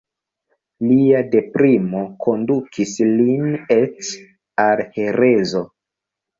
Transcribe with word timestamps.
Lia 0.91 1.21
deprimo 1.35 2.01
kondukis 2.25 2.95
lin 3.21 3.47
eĉ 3.79 4.13
al 4.67 4.85
herezo. 4.99 5.67